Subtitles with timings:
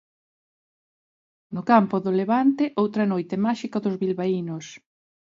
[1.53, 4.65] No campo do Levante outra noite máxica dos bilbaínos.